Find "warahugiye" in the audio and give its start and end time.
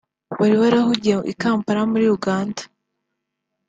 0.61-1.15